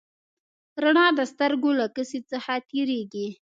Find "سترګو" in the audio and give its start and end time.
1.31-1.71